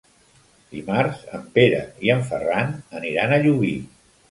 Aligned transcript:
Dimarts 0.71 1.19
en 1.41 1.43
Pere 1.59 1.83
i 2.09 2.13
en 2.15 2.25
Ferran 2.33 2.75
aniran 3.03 3.37
a 3.39 3.43
Llubí. 3.47 3.75